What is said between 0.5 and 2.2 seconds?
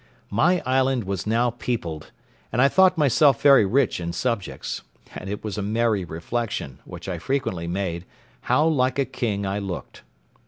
island was now peopled,